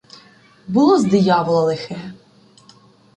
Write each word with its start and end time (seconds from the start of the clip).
Було 0.67 0.99
з 0.99 1.03
диявола 1.03 1.61
лихе. 1.61 2.13